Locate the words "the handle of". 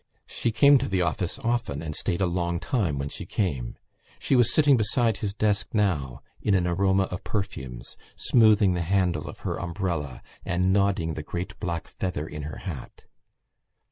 8.73-9.41